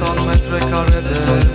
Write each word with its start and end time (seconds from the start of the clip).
80 0.00 0.26
metrekarede. 0.26 1.47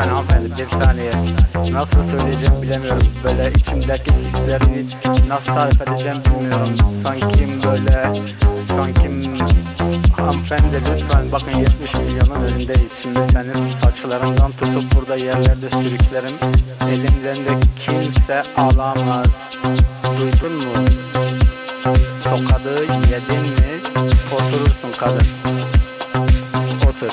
Lütfen 0.00 0.14
hanımefendi 0.14 0.62
bir 0.62 0.66
saniye. 0.66 1.12
Nasıl 1.72 2.02
söyleyeceğim 2.02 2.62
bilemiyorum. 2.62 3.06
Böyle 3.24 3.52
içimdeki 3.58 4.12
hislerimi 4.14 4.86
nasıl 5.28 5.52
tarif 5.52 5.80
edeceğim 5.82 6.18
bilmiyorum. 6.26 6.76
Sanki 7.02 7.48
böyle 7.66 8.12
sanki 8.62 9.10
Hanımefendi 10.16 10.80
lütfen 10.92 11.32
bakın 11.32 11.58
70 11.58 11.94
milyonun 11.94 12.42
önündeyiz. 12.42 12.92
Şimdi 13.02 13.18
senin 13.32 13.70
saçlarından 13.82 14.50
tutup 14.50 14.94
burada 14.94 15.16
yerlerde 15.16 15.70
sürüklerim. 15.70 16.34
Elimden 16.88 17.36
de 17.36 17.60
kimse 17.76 18.42
alamaz. 18.56 19.50
Duydun 20.18 20.56
mu? 20.56 20.88
Tokadı 22.24 22.82
yedin 22.82 23.40
mi? 23.40 23.80
Oturursun 24.34 24.92
kadın. 24.98 25.26
Otur 26.88 27.12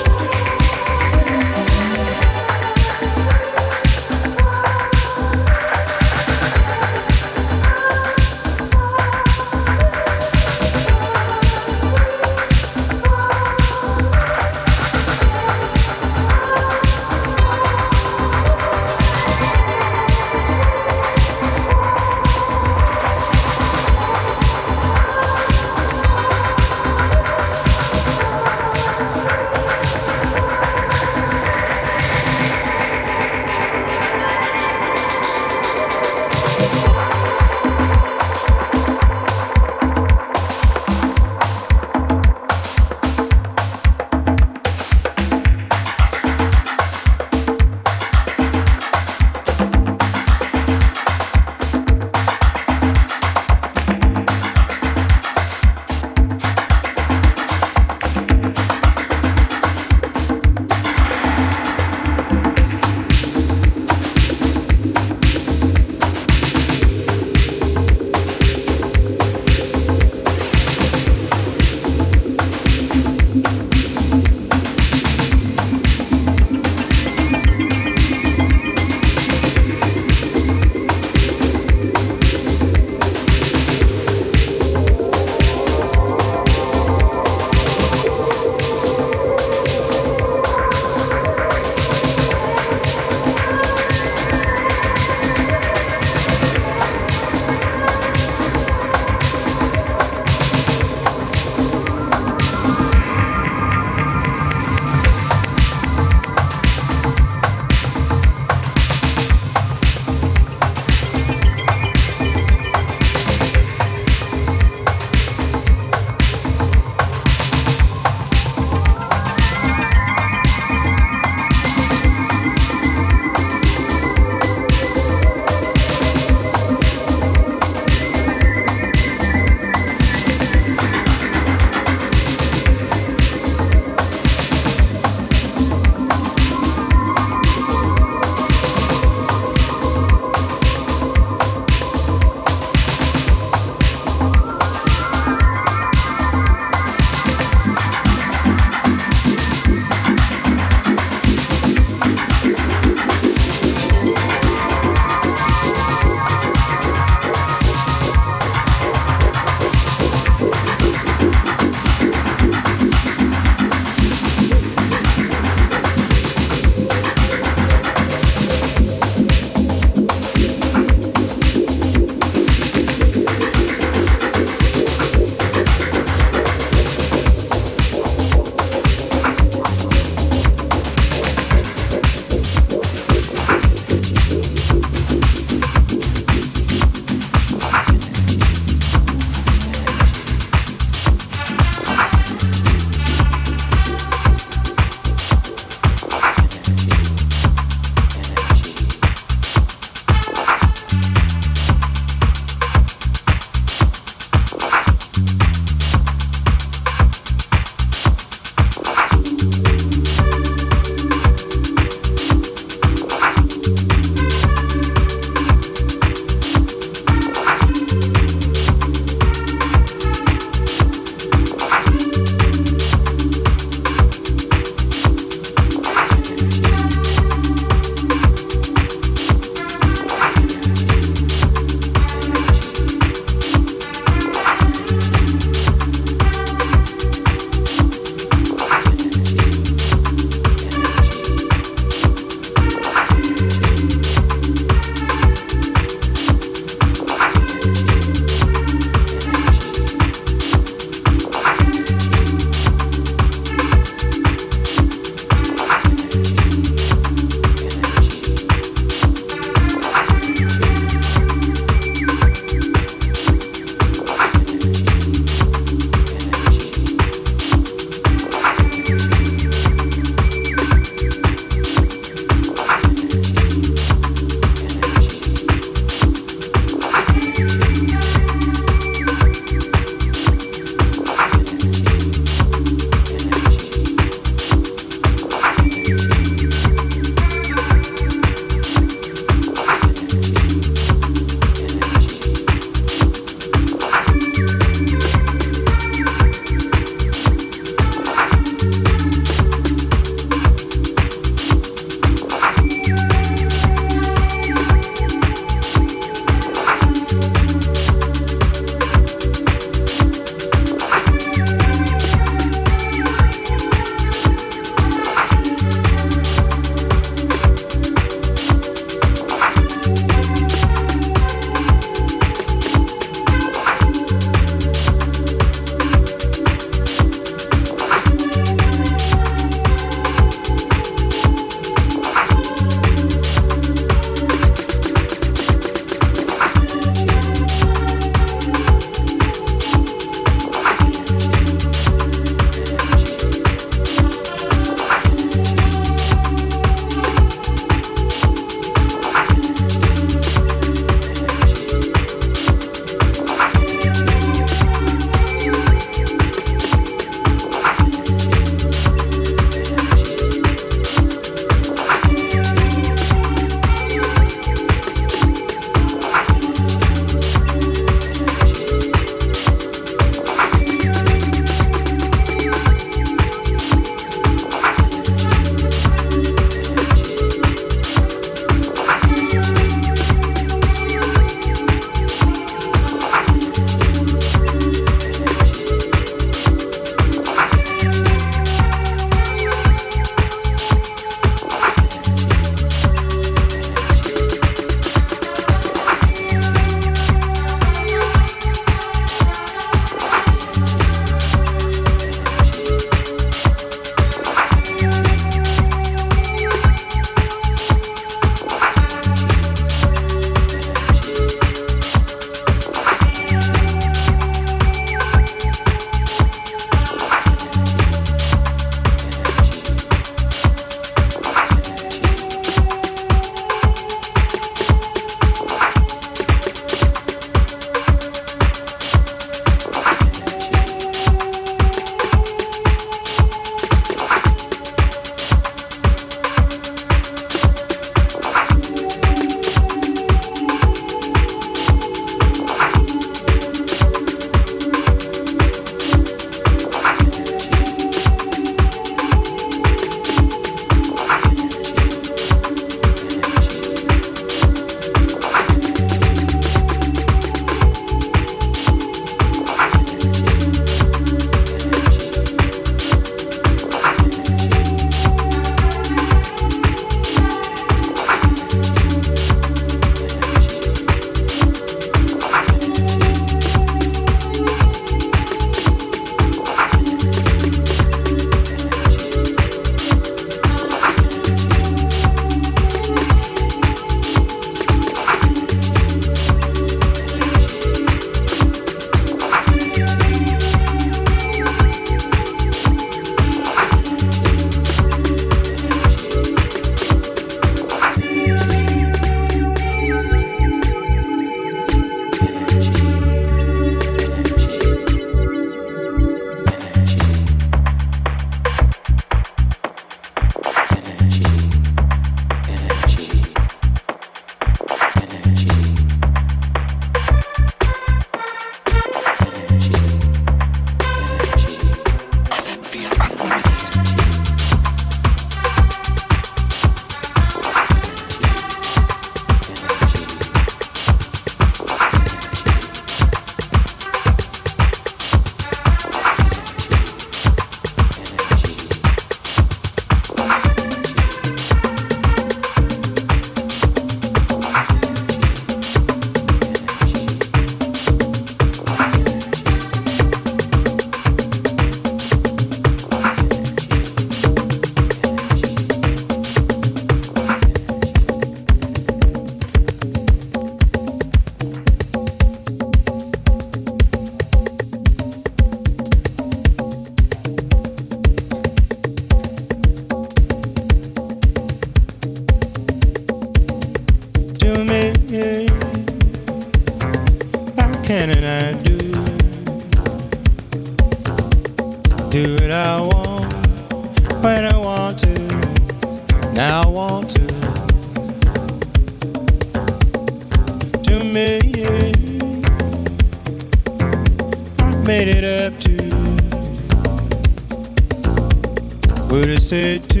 Said 599.48 599.82
to 599.84 600.00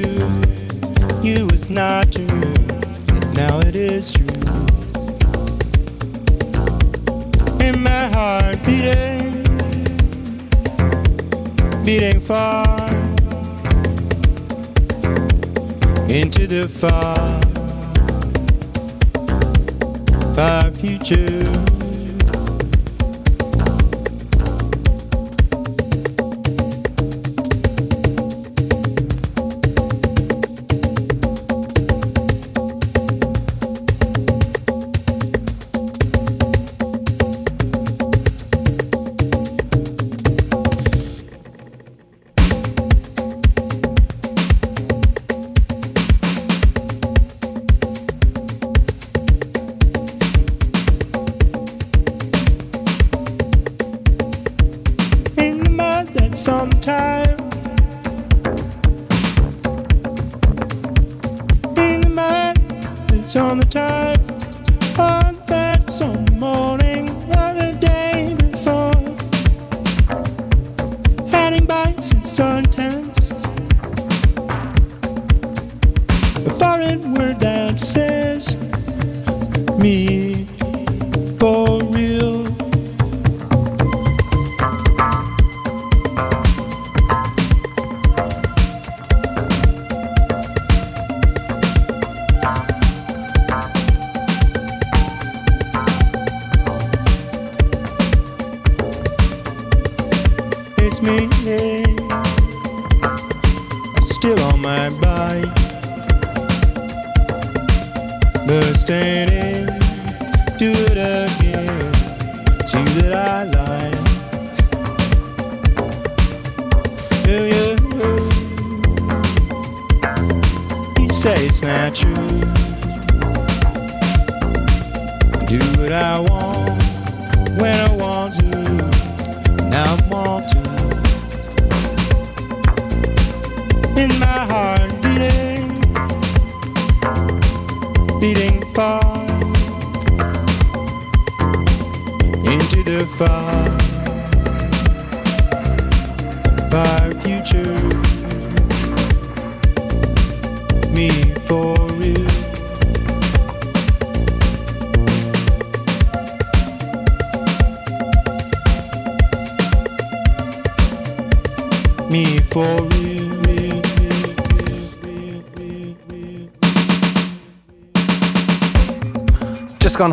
you 1.22 1.46
was 1.46 1.70
not 1.70 2.12
true. 2.12 2.52
Now 3.32 3.60
it 3.60 3.74
is 3.74 4.12
true. 4.12 4.26
In 7.58 7.82
my 7.82 8.08
heart 8.12 8.58
beating, 8.66 9.42
beating 11.82 12.20
far 12.20 12.90
into 16.10 16.46
the 16.46 16.68
far, 16.68 17.40
far 20.34 20.70
future. 20.72 21.57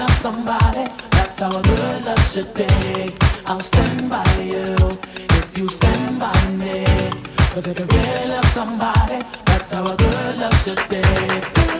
love 0.00 0.16
somebody, 0.16 0.84
that's 1.10 1.40
how 1.40 1.50
a 1.58 1.62
good 1.62 2.04
love 2.06 2.32
should 2.32 2.54
be. 2.54 2.66
I'll 3.46 3.60
stand 3.60 4.08
by 4.08 4.24
you 4.40 4.74
if 5.38 5.58
you 5.58 5.68
stand 5.68 6.18
by 6.18 6.38
me. 6.62 6.86
Cause 7.52 7.66
if 7.66 7.78
you 7.78 7.86
really 7.86 8.28
love 8.28 8.46
somebody, 8.46 9.18
that's 9.44 9.70
how 9.72 9.84
a 9.92 9.96
good 9.96 10.36
love 10.38 10.56
should 10.64 10.82
be. 10.88 11.79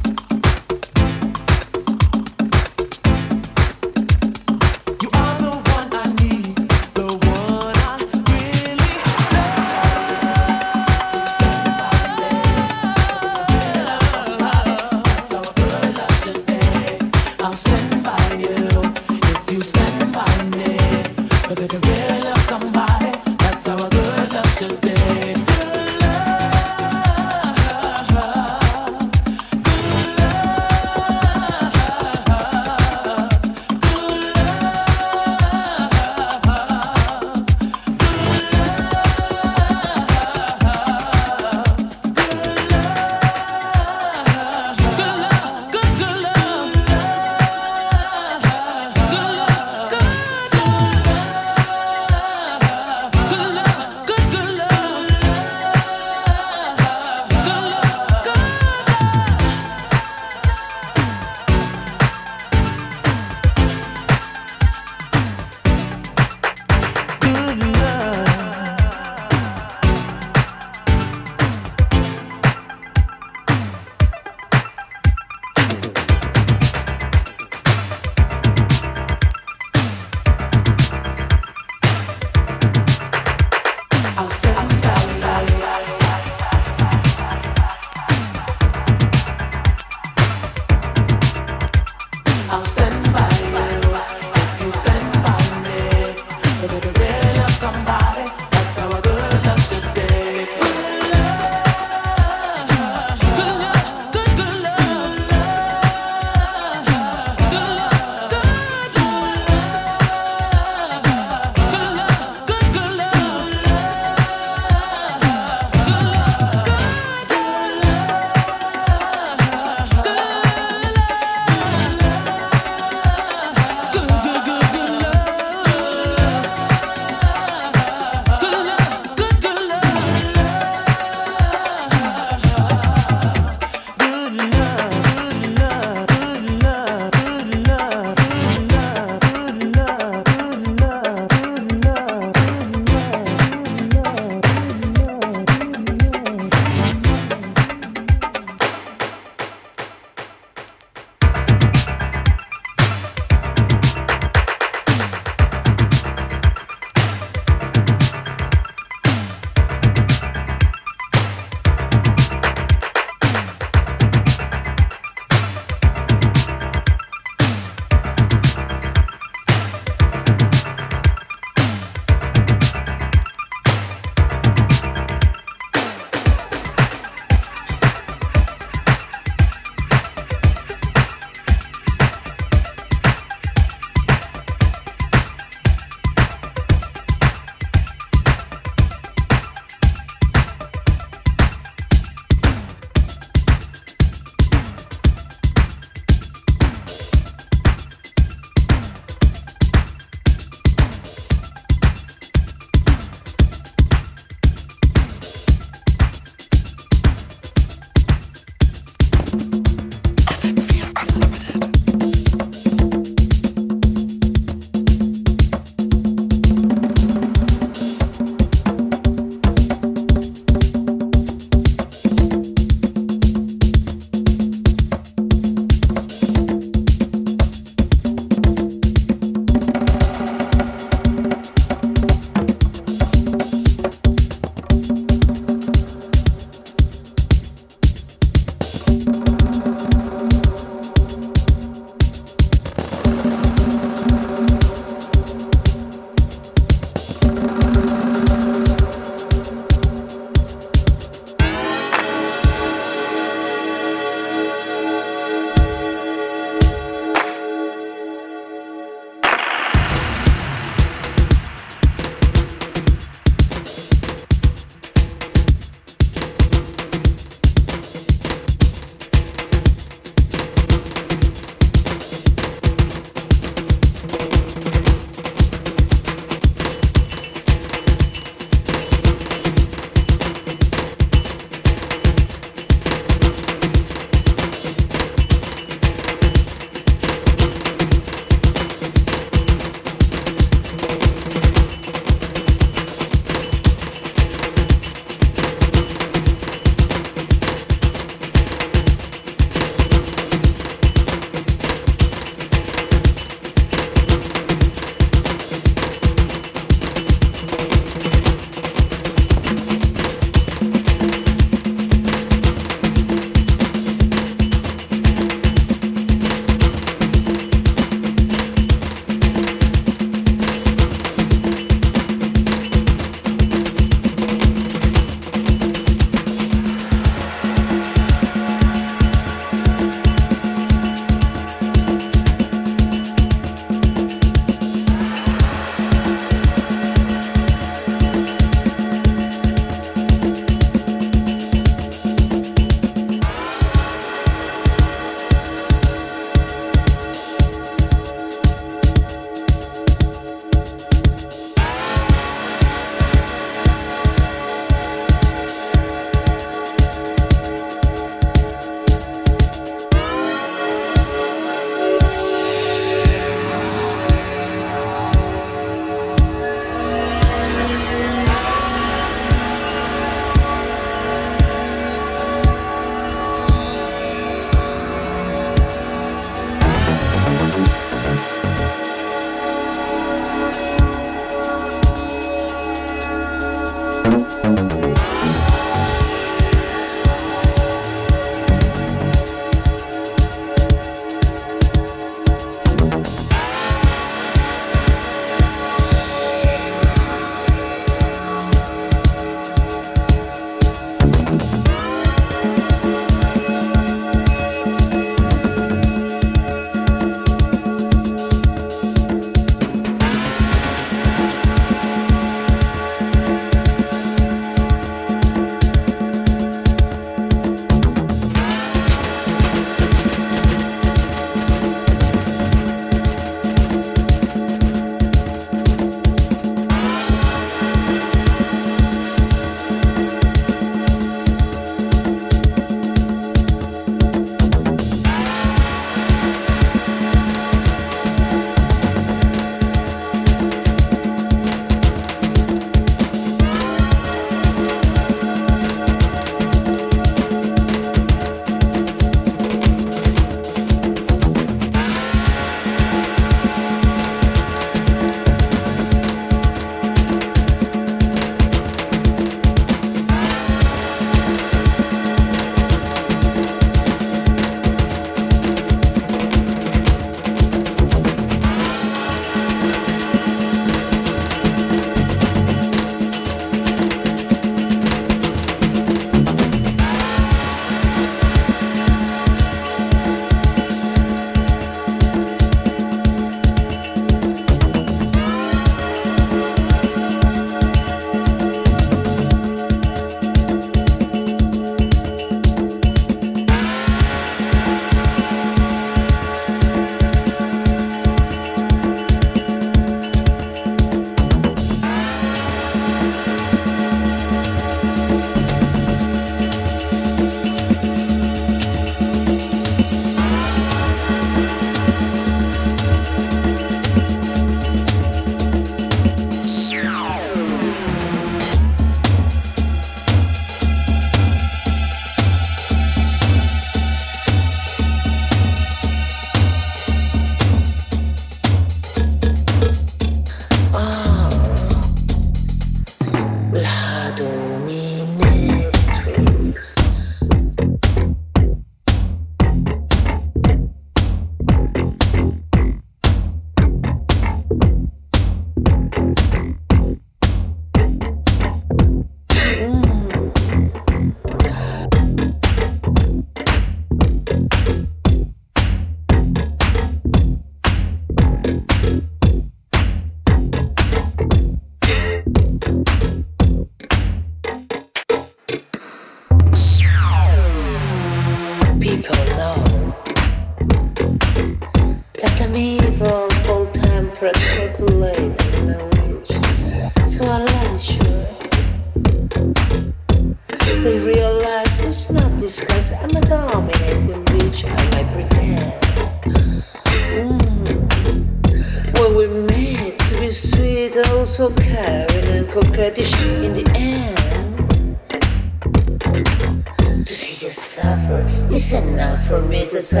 For 599.94 600.00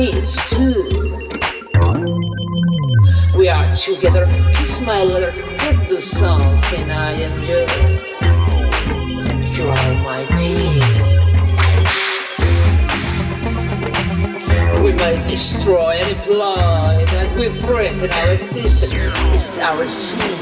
needs 0.00 0.34
too. 0.48 0.88
We 3.36 3.50
are 3.50 3.70
together. 3.74 4.24
Kiss 4.54 4.80
my 4.80 5.02
leather. 5.04 5.32
Let's 5.58 5.88
do 5.88 6.00
something 6.00 6.90
I 6.90 7.10
enjoy. 7.28 7.66
You 9.56 9.64
are 9.68 9.94
my 10.08 10.22
team. 10.40 10.80
We 14.82 14.92
might 15.02 15.22
destroy 15.28 15.90
any 16.04 16.16
blind 16.26 17.08
that 17.08 17.28
we 17.36 17.50
threaten 17.50 18.10
our 18.10 18.32
existence. 18.32 18.94
It's 19.36 19.58
our 19.58 19.86
sin. 19.86 20.38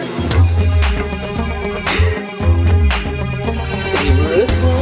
To 3.89 3.95
be 4.03 4.11
brutal, 4.23 4.81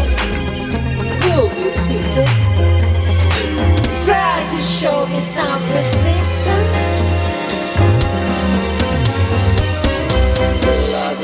you'll 1.25 1.49
be 1.49 1.69
treated. 1.81 2.46
Show 4.87 5.05
me 5.09 5.21
some 5.21 5.63
resistance. 5.73 7.01
Love 10.93 11.21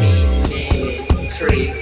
me 0.00 1.28
tricks. 1.30 1.81